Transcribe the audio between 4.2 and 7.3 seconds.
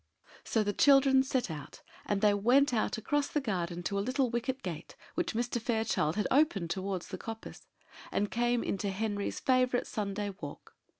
wicket gate which Mr. Fairchild had opened towards the